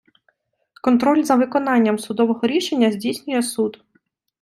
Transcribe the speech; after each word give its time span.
Контроль 0.81 1.23
за 1.23 1.35
виконанням 1.35 1.99
судового 1.99 2.47
рішення 2.47 2.91
здійснює 2.91 3.41
суд. 3.43 3.83